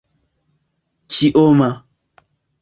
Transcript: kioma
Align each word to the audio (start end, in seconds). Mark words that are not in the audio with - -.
kioma 1.11 1.69